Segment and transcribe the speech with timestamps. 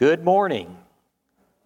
[0.00, 0.78] Good morning.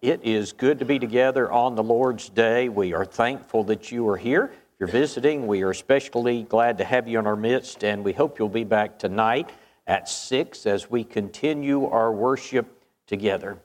[0.01, 2.67] It is good to be together on the Lord's Day.
[2.67, 4.51] We are thankful that you are here.
[4.51, 8.11] If you're visiting, we are especially glad to have you in our midst, and we
[8.11, 9.51] hope you'll be back tonight
[9.87, 13.57] at 6 as we continue our worship together.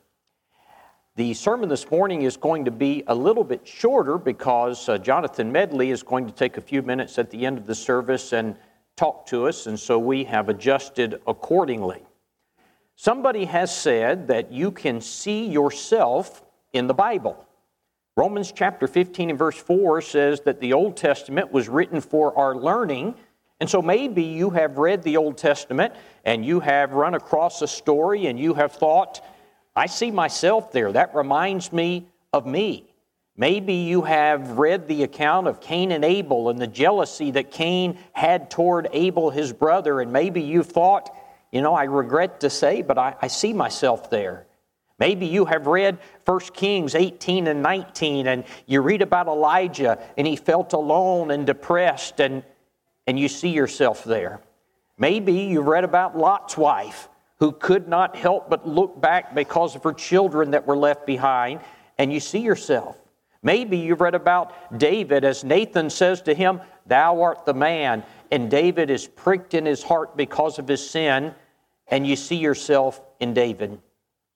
[1.16, 5.50] The sermon this morning is going to be a little bit shorter because uh, Jonathan
[5.50, 8.54] Medley is going to take a few minutes at the end of the service and
[8.94, 12.04] talk to us, and so we have adjusted accordingly.
[13.02, 16.42] Somebody has said that you can see yourself
[16.74, 17.46] in the Bible.
[18.14, 22.54] Romans chapter 15 and verse 4 says that the Old Testament was written for our
[22.54, 23.14] learning.
[23.58, 25.94] And so maybe you have read the Old Testament
[26.26, 29.24] and you have run across a story and you have thought,
[29.74, 30.92] I see myself there.
[30.92, 32.84] That reminds me of me.
[33.34, 37.96] Maybe you have read the account of Cain and Abel and the jealousy that Cain
[38.12, 41.10] had toward Abel, his brother, and maybe you thought,
[41.52, 44.46] you know, I regret to say, but I, I see myself there.
[44.98, 50.26] Maybe you have read 1 Kings 18 and 19, and you read about Elijah, and
[50.26, 52.44] he felt alone and depressed, and,
[53.06, 54.40] and you see yourself there.
[54.98, 59.82] Maybe you've read about Lot's wife, who could not help but look back because of
[59.84, 61.60] her children that were left behind,
[61.96, 62.98] and you see yourself.
[63.42, 68.50] Maybe you've read about David as Nathan says to him, Thou art the man, and
[68.50, 71.34] David is pricked in his heart because of his sin,
[71.88, 73.80] and you see yourself in David.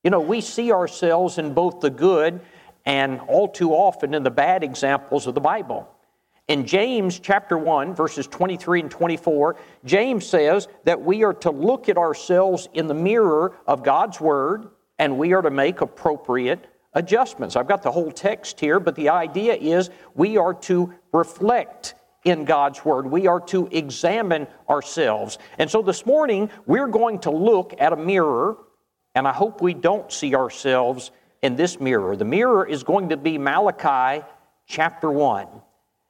[0.02, 2.40] You know, we see ourselves in both the good
[2.84, 5.88] and all too often in the bad examples of the Bible.
[6.46, 11.88] In James chapter 1, verses 23 and 24, James says that we are to look
[11.88, 17.56] at ourselves in the mirror of God's Word and we are to make appropriate adjustments.
[17.56, 22.44] I've got the whole text here, but the idea is we are to reflect in
[22.44, 23.06] God's Word.
[23.10, 25.38] We are to examine ourselves.
[25.58, 28.56] And so this morning, we're going to look at a mirror,
[29.14, 31.10] and I hope we don't see ourselves
[31.42, 32.16] in this mirror.
[32.16, 34.24] The mirror is going to be Malachi
[34.66, 35.46] chapter 1.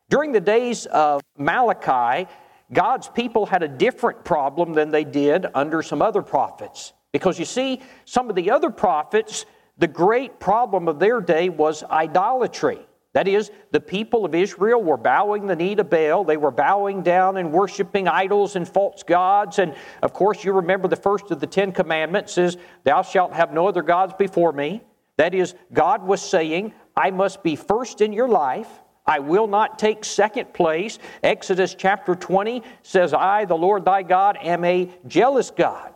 [0.09, 2.29] During the days of Malachi,
[2.73, 6.93] God's people had a different problem than they did under some other prophets.
[7.13, 9.47] Because you see, some of the other prophets,
[9.79, 12.79] the great problem of their day was idolatry.
[13.15, 16.25] That is, the people of Israel were bowing the knee to Baal.
[16.25, 19.61] They were bowing down and worshiping idols and false gods.
[19.61, 23.53] And of course, you remember the first of the Ten Commandments is, Thou shalt have
[23.53, 24.83] no other gods before me.
[25.17, 28.69] That is, God was saying, I must be first in your life.
[29.07, 30.99] I will not take second place.
[31.23, 35.95] Exodus chapter 20 says, I, the Lord thy God, am a jealous God.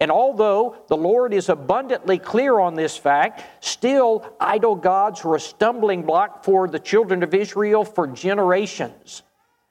[0.00, 5.40] And although the Lord is abundantly clear on this fact, still idol gods were a
[5.40, 9.22] stumbling block for the children of Israel for generations.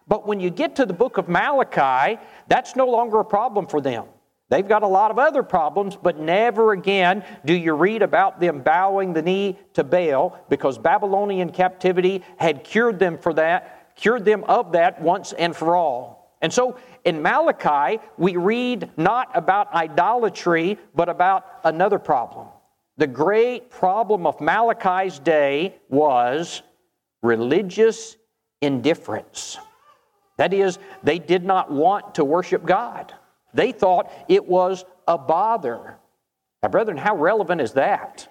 [0.07, 3.79] But when you get to the book of Malachi, that's no longer a problem for
[3.79, 4.05] them.
[4.49, 8.61] They've got a lot of other problems, but never again do you read about them
[8.61, 14.45] bowing the knee to Baal because Babylonian captivity had cured them for that, cured them
[14.45, 16.37] of that once and for all.
[16.41, 22.47] And so in Malachi, we read not about idolatry, but about another problem.
[22.97, 26.61] The great problem of Malachi's day was
[27.23, 28.17] religious
[28.61, 29.57] indifference.
[30.35, 33.13] That is, they did not want to worship God.
[33.53, 35.95] They thought it was a bother.
[36.61, 38.27] Now, brethren, how relevant is that?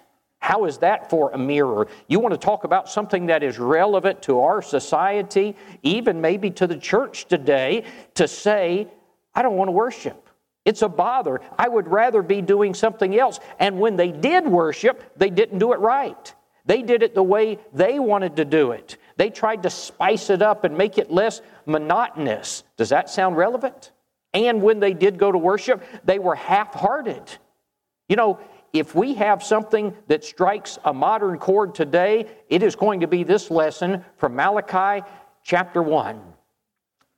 [0.47, 1.89] How is that for a mirror?
[2.07, 6.67] You want to talk about something that is relevant to our society, even maybe to
[6.67, 8.87] the church today, to say,
[9.35, 10.29] I don't want to worship.
[10.63, 11.41] It's a bother.
[11.59, 13.41] I would rather be doing something else.
[13.59, 16.33] And when they did worship, they didn't do it right.
[16.63, 18.95] They did it the way they wanted to do it.
[19.17, 22.63] They tried to spice it up and make it less monotonous.
[22.77, 23.91] Does that sound relevant?
[24.33, 27.23] And when they did go to worship, they were half hearted.
[28.07, 28.39] You know,
[28.79, 33.23] if we have something that strikes a modern chord today, it is going to be
[33.23, 35.05] this lesson from Malachi
[35.43, 36.21] chapter 1.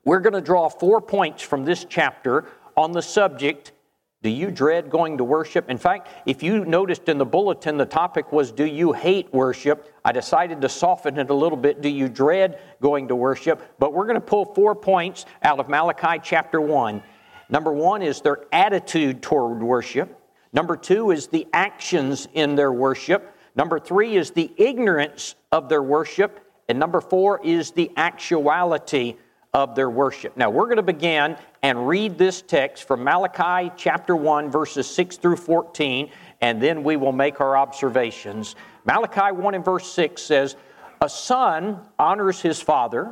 [0.06, 3.74] We're going to draw four points from this chapter on the subject
[4.22, 5.70] do you dread going to worship?
[5.70, 9.94] In fact, if you noticed in the bulletin, the topic was Do you hate worship?
[10.04, 11.80] I decided to soften it a little bit.
[11.80, 13.62] Do you dread going to worship?
[13.80, 17.02] But we're going to pull four points out of Malachi chapter 1.
[17.48, 20.19] Number one is their attitude toward worship.
[20.52, 23.36] Number two is the actions in their worship.
[23.56, 26.40] Number three is the ignorance of their worship.
[26.68, 29.16] And number four is the actuality
[29.54, 30.38] of their worship.
[30.38, 35.18] Now, we're going to begin and read this text from Malachi chapter 1, verses 6
[35.18, 36.12] through 14,
[36.42, 38.56] and then we will make our observations.
[38.86, 40.56] Malachi 1 and verse 6 says,
[41.02, 43.12] A son honors his father,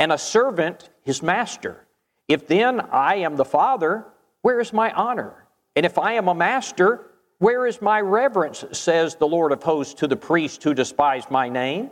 [0.00, 1.86] and a servant his master.
[2.26, 4.04] If then I am the father,
[4.42, 5.46] where is my honor?
[5.78, 7.04] And if I am a master,
[7.38, 11.48] Where is my reverence, says the Lord of hosts to the priests who despise my
[11.48, 11.90] name?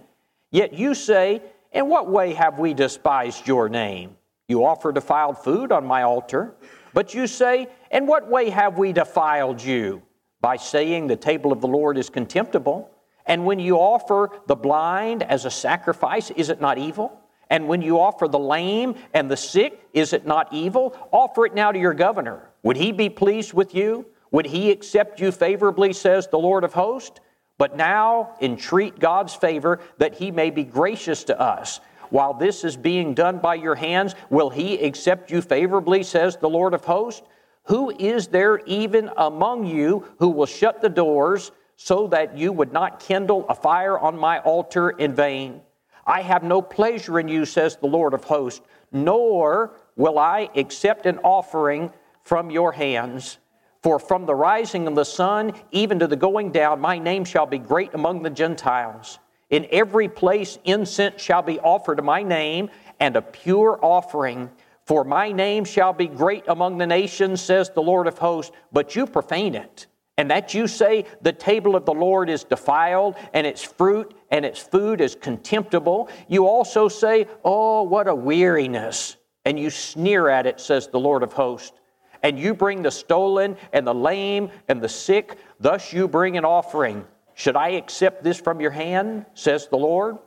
[0.51, 1.41] Yet you say,
[1.71, 4.17] In what way have we despised your name?
[4.49, 6.57] You offer defiled food on my altar.
[6.95, 10.03] But you say, In what way have we defiled you?
[10.41, 12.91] By saying the table of the Lord is contemptible.
[13.25, 17.21] And when you offer the blind as a sacrifice, is it not evil?
[17.51, 20.97] And when you offer the lame and the sick, is it not evil?
[21.13, 22.51] Offer it now to your governor.
[22.67, 24.07] Would he be pleased with you?
[24.33, 27.21] Would he accept you favorably, says the Lord of hosts?
[27.59, 31.79] But now entreat God's favor that he may be gracious to us.
[32.11, 36.49] While this is being done by your hands, will he accept you favorably, says the
[36.49, 37.23] Lord of hosts?
[37.67, 42.73] Who is there even among you who will shut the doors so that you would
[42.73, 45.61] not kindle a fire on my altar in vain?
[46.05, 51.07] I have no pleasure in you, says the Lord of hosts, nor will I accept
[51.07, 51.93] an offering
[52.27, 53.39] from your hands.
[53.85, 57.47] For from the rising of the sun even to the going down, my name shall
[57.47, 59.21] be great among the Gentiles.
[59.49, 62.69] In every place incense shall be offered to my name,
[62.99, 64.51] and a pure offering.
[64.87, 68.97] For my name shall be great among the nations, says the Lord of hosts, but
[68.97, 69.87] you profane it.
[70.19, 74.45] And that you say the table of the Lord is defiled, and its fruit and
[74.45, 76.09] its food is contemptible.
[76.27, 79.17] You also say, Oh, what a weariness.
[79.45, 81.79] And you sneer at it, says the Lord of hosts.
[82.27, 86.45] And you bring the stolen and the lame and the sick, thus you bring an
[86.45, 87.05] offering.
[87.35, 90.19] Should I accept this from your hand, says the Lord?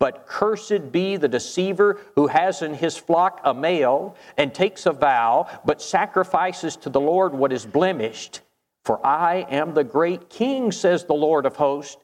[0.00, 4.92] But cursed be the deceiver who has in his flock a male and takes a
[4.92, 8.40] vow, but sacrifices to the Lord what is blemished.
[8.84, 11.96] For I am the great king, says the Lord of hosts,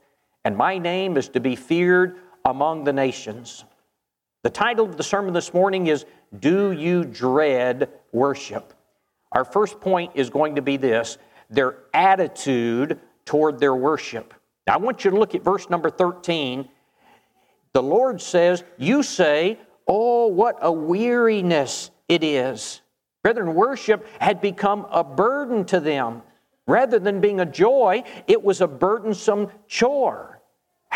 [0.44, 3.64] and my name is to be feared among the nations.
[4.44, 6.06] The title of the sermon this morning is
[6.38, 8.73] Do You Dread Worship?
[9.37, 11.19] Our first point is going to be this
[11.50, 14.33] their attitude toward their worship.
[14.67, 16.67] Now, I want you to look at verse number 13.
[17.75, 22.81] The Lord says, You say, Oh, what a weariness it is.
[23.23, 26.23] Brethren, worship had become a burden to them.
[26.67, 30.36] Rather than being a joy, it was a burdensome chore.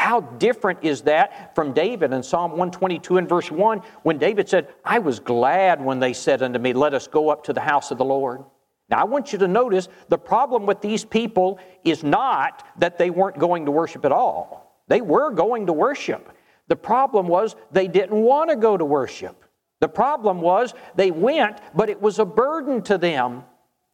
[0.00, 4.69] How different is that from David in Psalm 122 and verse 1 when David said,
[4.82, 7.91] I was glad when they said unto me, Let us go up to the house
[7.91, 8.43] of the Lord.
[8.88, 13.11] Now, I want you to notice the problem with these people is not that they
[13.11, 14.82] weren't going to worship at all.
[14.88, 16.32] They were going to worship.
[16.69, 19.44] The problem was they didn't want to go to worship.
[19.81, 23.44] The problem was they went, but it was a burden to them.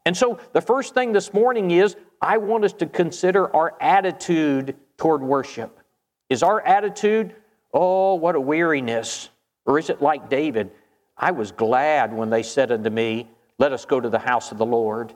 [0.04, 4.76] And so the first thing this morning is I want us to consider our attitude
[4.98, 5.80] toward worship.
[6.28, 7.34] Is our attitude,
[7.72, 9.30] oh, what a weariness?
[9.64, 10.70] Or is it like David?
[11.16, 13.28] I was glad when they said unto me,
[13.58, 15.14] let us go to the house of the Lord.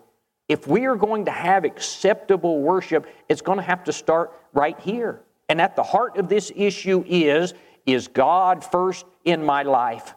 [0.48, 4.78] If we are going to have acceptable worship, it's going to have to start right
[4.80, 5.20] here.
[5.48, 7.54] And at the heart of this issue is
[7.86, 10.14] is God first in my life?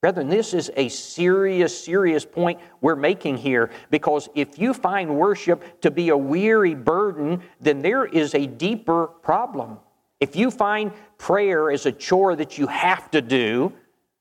[0.00, 5.80] Brethren, this is a serious, serious point we're making here because if you find worship
[5.80, 9.78] to be a weary burden, then there is a deeper problem.
[10.20, 13.72] If you find prayer is a chore that you have to do,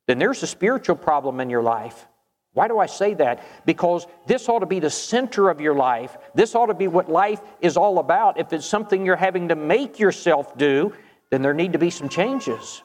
[0.08, 2.08] then there's a spiritual problem in your life.
[2.54, 3.44] Why do I say that?
[3.66, 6.18] Because this ought to be the center of your life.
[6.34, 8.40] This ought to be what life is all about.
[8.40, 10.94] If it's something you're having to make yourself do,
[11.32, 12.82] then there need to be some changes.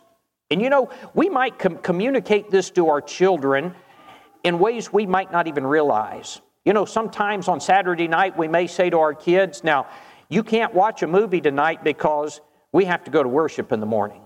[0.50, 3.75] And you know, we might com- communicate this to our children
[4.43, 6.40] in ways we might not even realize.
[6.64, 9.87] You know, sometimes on Saturday night we may say to our kids, now,
[10.29, 12.40] you can't watch a movie tonight because
[12.73, 14.23] we have to go to worship in the morning.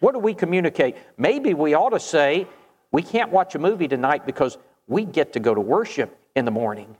[0.00, 0.96] What do we communicate?
[1.16, 2.46] Maybe we ought to say,
[2.92, 6.50] we can't watch a movie tonight because we get to go to worship in the
[6.50, 6.96] morning.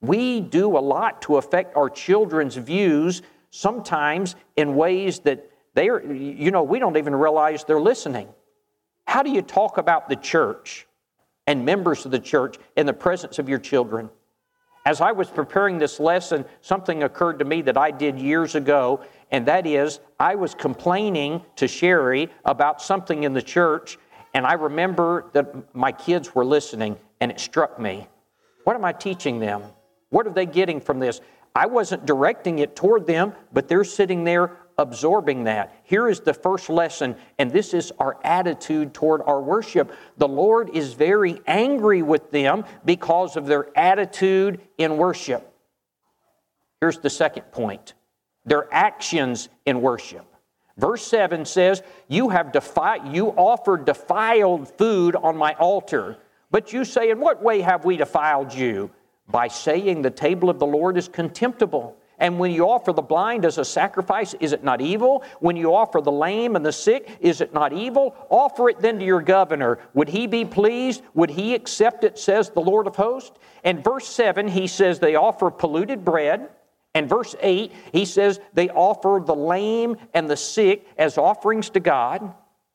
[0.00, 6.00] We do a lot to affect our children's views, sometimes in ways that they are,
[6.00, 8.28] you know, we don't even realize they're listening.
[9.06, 10.86] How do you talk about the church
[11.46, 14.10] and members of the church in the presence of your children?
[14.86, 19.00] As I was preparing this lesson, something occurred to me that I did years ago,
[19.30, 23.98] and that is I was complaining to Sherry about something in the church,
[24.34, 28.08] and I remember that my kids were listening, and it struck me.
[28.64, 29.62] What am I teaching them?
[30.10, 31.20] What are they getting from this?
[31.54, 35.74] I wasn't directing it toward them, but they're sitting there absorbing that.
[35.84, 39.92] Here is the first lesson, and this is our attitude toward our worship.
[40.16, 45.52] The Lord is very angry with them because of their attitude in worship.
[46.80, 47.94] Here's the second point
[48.44, 50.26] their actions in worship.
[50.76, 56.18] Verse 7 says, You have defi- you offered defiled food on my altar.
[56.50, 58.90] But you say, In what way have we defiled you?
[59.28, 61.96] by saying the table of the Lord is contemptible.
[62.18, 65.24] And when you offer the blind as a sacrifice, is it not evil?
[65.40, 68.14] When you offer the lame and the sick, is it not evil?
[68.30, 69.78] Offer it then to your governor.
[69.94, 71.02] Would he be pleased?
[71.14, 73.36] Would he accept it, says the Lord of hosts?
[73.64, 76.48] And verse 7, he says they offer polluted bread.
[76.94, 81.80] And verse 8, he says they offer the lame and the sick as offerings to
[81.80, 82.32] God.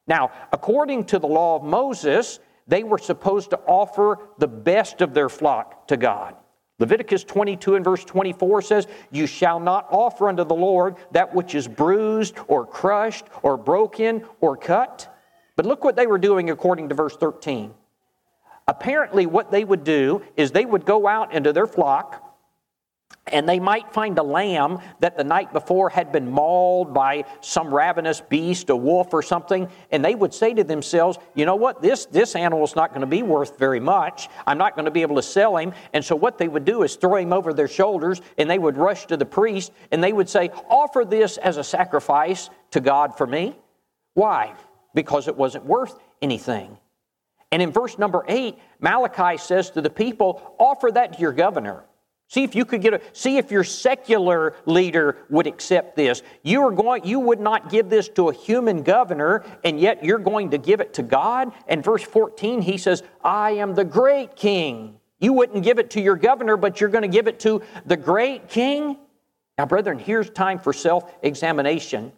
[0.07, 5.13] Now, according to the law of Moses, they were supposed to offer the best of
[5.13, 6.35] their flock to God.
[6.79, 11.53] Leviticus 22 and verse 24 says, You shall not offer unto the Lord that which
[11.53, 15.13] is bruised or crushed or broken or cut.
[15.55, 17.73] But look what they were doing according to verse 13.
[18.67, 22.28] Apparently, what they would do is they would go out into their flock
[23.31, 27.73] and they might find a lamb that the night before had been mauled by some
[27.73, 31.81] ravenous beast, a wolf or something, and they would say to themselves, you know what,
[31.81, 34.29] this, this animal's not going to be worth very much.
[34.45, 35.73] I'm not going to be able to sell him.
[35.93, 38.77] And so what they would do is throw him over their shoulders, and they would
[38.77, 43.17] rush to the priest, and they would say, offer this as a sacrifice to God
[43.17, 43.55] for me.
[44.13, 44.53] Why?
[44.93, 46.77] Because it wasn't worth anything.
[47.51, 51.83] And in verse number eight, Malachi says to the people, offer that to your governor.
[52.29, 56.21] See if you could get a see if your secular leader would accept this.
[56.43, 60.19] You are going you would not give this to a human governor and yet you're
[60.19, 61.51] going to give it to God.
[61.67, 66.01] And verse 14 he says, "I am the great king." You wouldn't give it to
[66.01, 68.97] your governor, but you're going to give it to the great king?
[69.57, 72.13] Now, brethren, here's time for self-examination.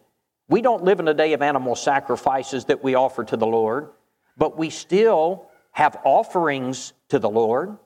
[0.48, 3.88] We don't live in a day of animal sacrifices that we offer to the Lord,
[4.36, 7.76] but we still have offerings to the Lord.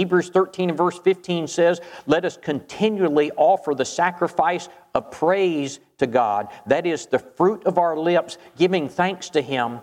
[0.00, 6.06] Hebrews 13 and verse 15 says, Let us continually offer the sacrifice of praise to
[6.06, 6.48] God.
[6.64, 9.80] That is the fruit of our lips, giving thanks to Him.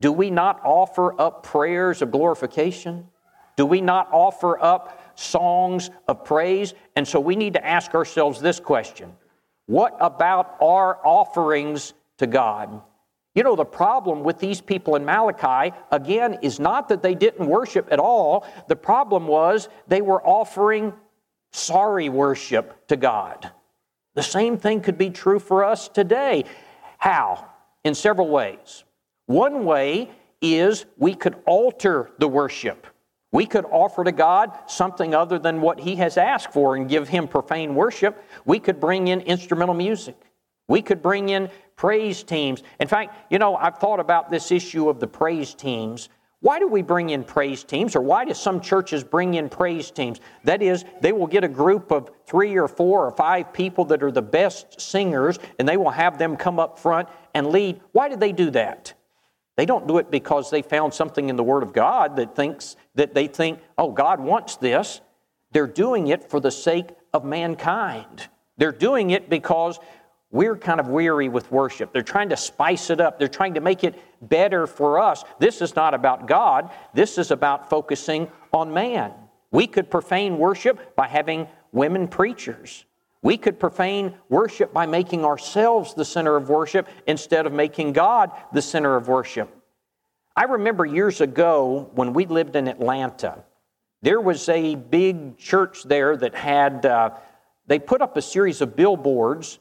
[0.00, 3.08] Do we not offer up prayers of glorification?
[3.58, 6.72] Do we not offer up songs of praise?
[6.96, 9.12] And so we need to ask ourselves this question
[9.66, 12.80] What about our offerings to God?
[13.34, 17.46] You know, the problem with these people in Malachi, again, is not that they didn't
[17.46, 18.46] worship at all.
[18.68, 20.92] The problem was they were offering
[21.52, 23.50] sorry worship to God.
[24.14, 26.44] The same thing could be true for us today.
[26.98, 27.46] How?
[27.84, 28.84] In several ways.
[29.26, 30.10] One way
[30.42, 32.86] is we could alter the worship.
[33.30, 37.08] We could offer to God something other than what He has asked for and give
[37.08, 38.22] Him profane worship.
[38.44, 40.16] We could bring in instrumental music.
[40.68, 42.62] We could bring in praise teams.
[42.80, 46.08] In fact, you know, I've thought about this issue of the praise teams.
[46.40, 49.92] Why do we bring in praise teams, or why do some churches bring in praise
[49.92, 50.20] teams?
[50.42, 54.02] That is, they will get a group of three or four or five people that
[54.02, 57.80] are the best singers, and they will have them come up front and lead.
[57.92, 58.92] Why do they do that?
[59.56, 62.74] They don't do it because they found something in the Word of God that thinks
[62.96, 65.00] that they think, oh, God wants this.
[65.52, 68.28] They're doing it for the sake of mankind.
[68.56, 69.78] They're doing it because
[70.32, 71.92] we're kind of weary with worship.
[71.92, 75.22] They're trying to spice it up, they're trying to make it better for us.
[75.38, 79.12] This is not about God, this is about focusing on man.
[79.50, 82.86] We could profane worship by having women preachers.
[83.20, 88.32] We could profane worship by making ourselves the center of worship instead of making God
[88.52, 89.54] the center of worship.
[90.34, 93.44] I remember years ago when we lived in Atlanta,
[94.00, 97.10] there was a big church there that had, uh,
[97.66, 99.58] they put up a series of billboards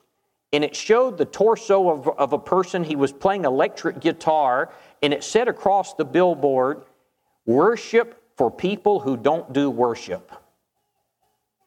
[0.54, 2.84] and it showed the torso of, of a person.
[2.84, 6.84] He was playing electric guitar, and it said across the billboard,
[7.46, 10.32] Worship for people who don't do worship.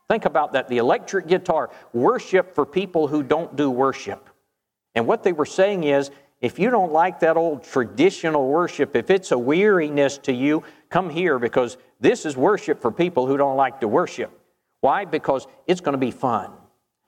[0.08, 4.28] Think about that the electric guitar, worship for people who don't do worship.
[4.94, 6.10] And what they were saying is,
[6.40, 11.08] if you don't like that old traditional worship, if it's a weariness to you, come
[11.08, 14.30] here because this is worship for people who don't like to worship.
[14.80, 15.06] Why?
[15.06, 16.52] Because it's going to be fun.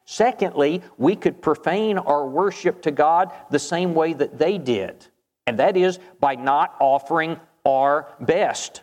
[0.06, 5.06] Secondly, we could profane our worship to God the same way that they did,
[5.46, 8.82] and that is by not offering our best.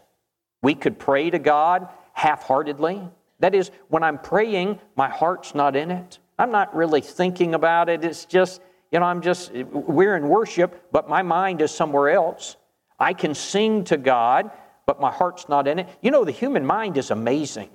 [0.61, 3.01] We could pray to God half heartedly.
[3.39, 6.19] That is, when I'm praying, my heart's not in it.
[6.37, 8.03] I'm not really thinking about it.
[8.03, 8.61] It's just,
[8.91, 12.57] you know, I'm just, we're in worship, but my mind is somewhere else.
[12.99, 14.51] I can sing to God,
[14.85, 15.87] but my heart's not in it.
[16.01, 17.69] You know, the human mind is amazing.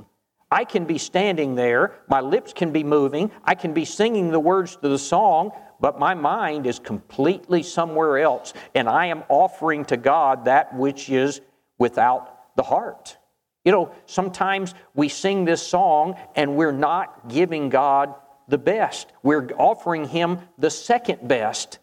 [0.51, 4.41] I can be standing there, my lips can be moving, I can be singing the
[4.41, 9.85] words to the song, but my mind is completely somewhere else, and I am offering
[9.87, 11.41] to God that which is
[11.79, 13.19] without the heart.
[13.65, 18.15] You know, sometimes we sing this song and we're not giving God
[18.49, 19.13] the best.
[19.23, 21.79] We're offering Him the second best.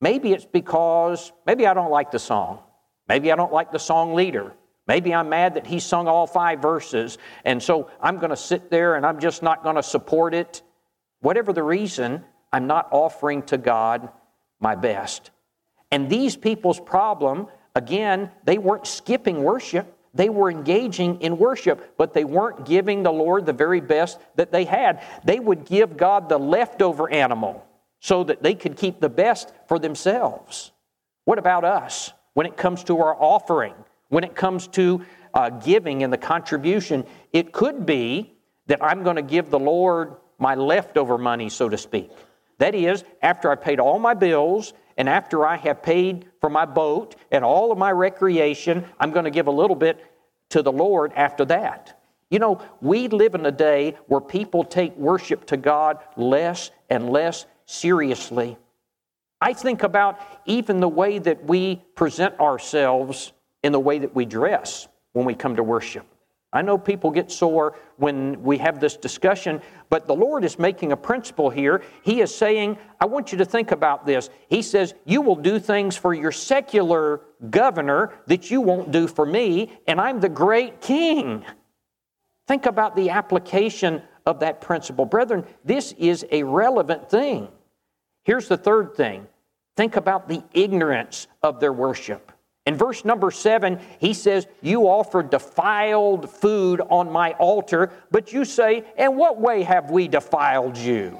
[0.00, 2.60] Maybe it's because, maybe I don't like the song.
[3.08, 4.54] Maybe I don't like the song leader.
[4.86, 8.70] Maybe I'm mad that he sung all five verses, and so I'm going to sit
[8.70, 10.62] there and I'm just not going to support it.
[11.20, 14.10] Whatever the reason, I'm not offering to God
[14.60, 15.30] my best.
[15.90, 17.46] And these people's problem,
[17.76, 19.96] again, they weren't skipping worship.
[20.14, 24.52] They were engaging in worship, but they weren't giving the Lord the very best that
[24.52, 25.02] they had.
[25.24, 27.64] They would give God the leftover animal
[28.00, 30.72] so that they could keep the best for themselves.
[31.24, 33.74] What about us when it comes to our offering?
[34.12, 38.34] When it comes to uh, giving and the contribution, it could be
[38.66, 42.10] that I'm going to give the Lord my leftover money, so to speak.
[42.58, 46.66] That is, after I paid all my bills and after I have paid for my
[46.66, 50.04] boat and all of my recreation, I'm going to give a little bit
[50.50, 51.98] to the Lord after that.
[52.28, 57.08] You know, we live in a day where people take worship to God less and
[57.08, 58.58] less seriously.
[59.40, 64.24] I think about even the way that we present ourselves in the way that we
[64.24, 66.06] dress when we come to worship.
[66.54, 70.92] I know people get sore when we have this discussion, but the Lord is making
[70.92, 71.82] a principle here.
[72.02, 74.28] He is saying, I want you to think about this.
[74.48, 79.24] He says, You will do things for your secular governor that you won't do for
[79.24, 81.42] me, and I'm the great king.
[82.46, 85.06] Think about the application of that principle.
[85.06, 87.48] Brethren, this is a relevant thing.
[88.24, 89.26] Here's the third thing
[89.76, 92.31] think about the ignorance of their worship.
[92.64, 98.44] In verse number seven, he says, You offer defiled food on my altar, but you
[98.44, 101.18] say, In what way have we defiled you?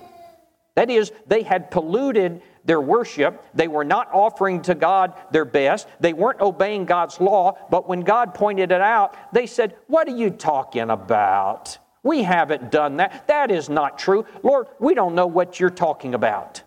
[0.77, 3.45] That is, they had polluted their worship.
[3.55, 5.89] They were not offering to God their best.
[6.01, 7.59] They weren't obeying God's law.
[7.71, 11.79] But when God pointed it out, they said, What are you talking about?
[12.05, 13.27] We haven't done that.
[13.27, 14.27] That is not true.
[14.43, 16.63] Lord, we don't know what you're talking about.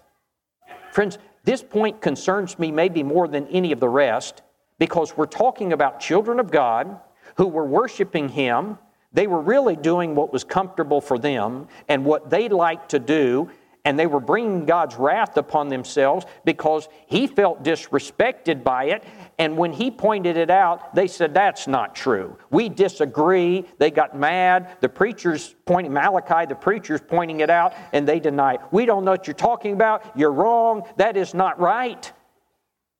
[0.91, 4.41] Friends, this point concerns me maybe more than any of the rest
[4.79, 6.99] because we're talking about children of God
[7.37, 8.77] who were worshiping Him.
[9.13, 13.49] They were really doing what was comfortable for them and what they liked to do,
[13.85, 19.03] and they were bringing God's wrath upon themselves because He felt disrespected by it.
[19.37, 22.37] And when He pointed it out, they said, That's not true.
[22.49, 23.65] We disagree.
[23.77, 24.77] They got mad.
[24.81, 28.57] The preachers pointing, Malachi, the preachers pointing it out, and they deny.
[28.71, 30.17] We don't know what you're talking about.
[30.17, 30.83] You're wrong.
[30.97, 32.11] That is not right.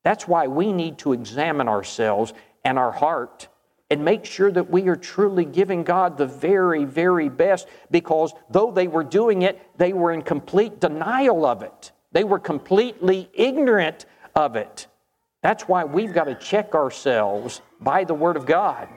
[0.06, 2.32] That's why we need to examine ourselves
[2.64, 3.48] and our heart
[3.90, 8.72] and make sure that we are truly giving God the very, very best because though
[8.72, 11.92] they were doing it, they were in complete denial of it.
[12.12, 14.86] They were completely ignorant of it.
[15.42, 18.88] That's why we've got to check ourselves by the Word of God.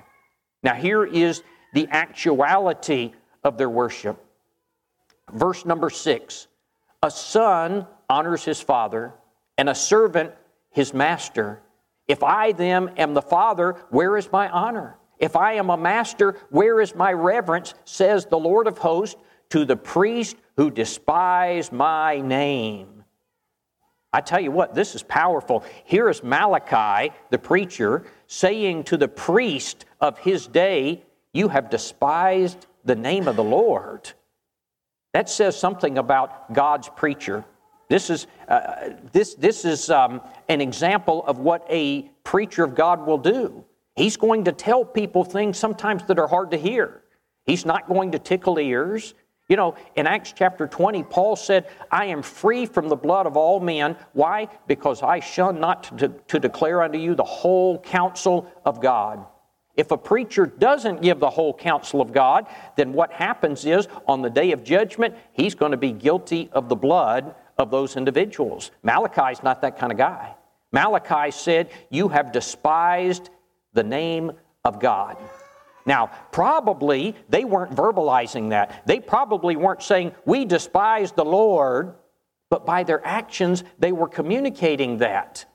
[0.62, 1.42] Now, here is
[1.72, 3.12] the actuality
[3.44, 4.22] of their worship.
[5.32, 6.48] Verse number six
[7.02, 9.14] A son honors his father,
[9.56, 10.32] and a servant
[10.78, 11.60] his master.
[12.06, 14.96] If I then am the Father, where is my honor?
[15.18, 17.74] If I am a master, where is my reverence?
[17.84, 23.02] Says the Lord of hosts to the priest who despise my name.
[24.12, 25.64] I tell you what, this is powerful.
[25.84, 32.68] Here is Malachi, the preacher, saying to the priest of his day, You have despised
[32.84, 34.12] the name of the Lord.
[35.12, 37.44] That says something about God's preacher.
[37.88, 43.06] This is, uh, this, this is um, an example of what a preacher of God
[43.06, 43.64] will do.
[43.96, 47.02] He's going to tell people things sometimes that are hard to hear.
[47.46, 49.14] He's not going to tickle ears.
[49.48, 53.38] You know, in Acts chapter 20, Paul said, I am free from the blood of
[53.38, 53.96] all men.
[54.12, 54.48] Why?
[54.66, 59.24] Because I shun not to, to declare unto you the whole counsel of God.
[59.74, 62.46] If a preacher doesn't give the whole counsel of God,
[62.76, 66.68] then what happens is on the day of judgment, he's going to be guilty of
[66.68, 68.70] the blood of those individuals.
[68.82, 70.34] Malachi's not that kind of guy.
[70.72, 73.30] Malachi said, You have despised
[73.72, 74.32] the name
[74.64, 75.16] of God.
[75.86, 78.82] Now, probably they weren't verbalizing that.
[78.86, 81.94] They probably weren't saying, We despise the Lord,
[82.50, 85.46] but by their actions, they were communicating that.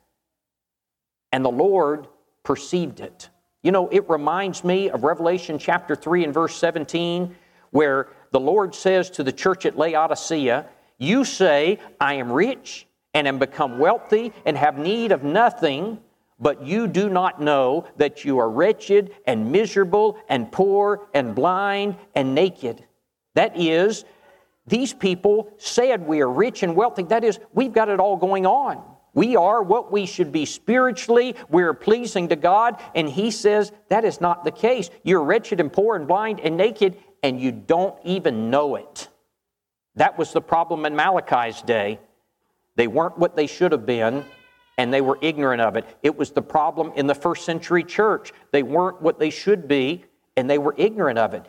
[1.31, 2.07] And the Lord
[2.43, 3.29] perceived it.
[3.61, 7.33] You know, it reminds me of Revelation chapter 3 and verse 17,
[7.71, 13.27] where the Lord says to the church at Laodicea, you say, I am rich and
[13.27, 15.99] am become wealthy and have need of nothing,
[16.39, 21.95] but you do not know that you are wretched and miserable and poor and blind
[22.15, 22.83] and naked.
[23.35, 24.05] That is,
[24.67, 27.03] these people said we are rich and wealthy.
[27.03, 28.83] That is, we've got it all going on.
[29.13, 31.35] We are what we should be spiritually.
[31.49, 32.81] We're pleasing to God.
[32.95, 34.89] And He says that is not the case.
[35.03, 39.07] You're wretched and poor and blind and naked, and you don't even know it.
[39.95, 41.99] That was the problem in Malachi's day.
[42.75, 44.25] They weren't what they should have been,
[44.77, 45.85] and they were ignorant of it.
[46.01, 48.33] It was the problem in the first century church.
[48.51, 51.45] They weren't what they should be, and they were ignorant of it.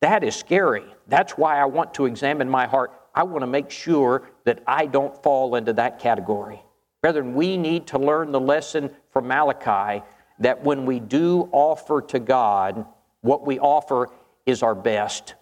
[0.00, 0.84] That is scary.
[1.08, 2.92] That's why I want to examine my heart.
[3.14, 6.60] I want to make sure that I don't fall into that category.
[7.00, 10.04] Brethren, we need to learn the lesson from Malachi
[10.40, 12.84] that when we do offer to God,
[13.20, 14.08] what we offer
[14.44, 15.34] is our best.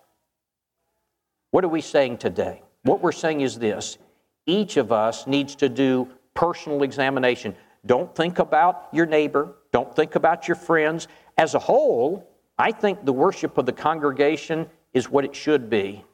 [1.52, 2.62] What are we saying today?
[2.82, 3.98] What we're saying is this
[4.46, 7.54] each of us needs to do personal examination.
[7.84, 11.08] Don't think about your neighbor, don't think about your friends.
[11.36, 12.26] As a whole,
[12.58, 16.04] I think the worship of the congregation is what it should be.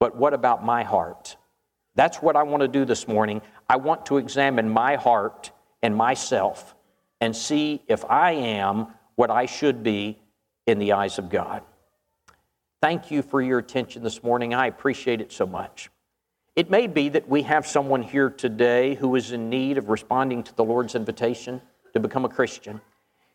[0.00, 1.36] But what about my heart?
[1.94, 3.40] That's what I want to do this morning.
[3.68, 6.74] I want to examine my heart and myself
[7.20, 10.18] and see if I am what I should be
[10.66, 11.62] in the eyes of God.
[12.82, 14.54] Thank you for your attention this morning.
[14.54, 15.88] I appreciate it so much.
[16.56, 20.42] It may be that we have someone here today who is in need of responding
[20.42, 22.80] to the Lord's invitation to become a Christian.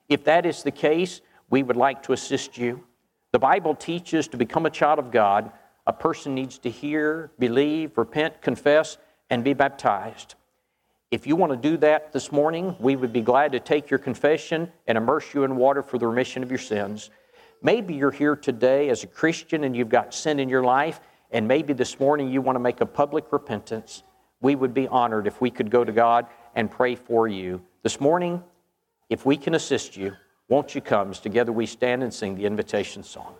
[0.10, 2.84] If that is the case, we would like to assist you.
[3.32, 5.50] The Bible teaches to become a child of God,
[5.86, 8.98] a person needs to hear, believe, repent, confess,
[9.30, 10.36] and be baptized.
[11.10, 14.00] If you want to do that this morning, we would be glad to take your
[14.00, 17.12] confession and immerse you in water for the remission of your sins.
[17.62, 21.00] Maybe you're here today as a Christian and you've got sin in your life,
[21.32, 24.04] and maybe this morning you want to make a public repentance.
[24.42, 27.62] We would be honored if we could go to God and pray for you.
[27.82, 28.44] This morning,
[29.10, 30.14] if we can assist you,
[30.50, 33.36] won't you come as together we stand and sing the invitation song?